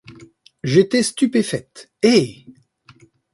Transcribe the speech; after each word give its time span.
J'étais 0.63 1.03
stupéfaite:" 1.03 1.91
Eh!" 2.01 2.47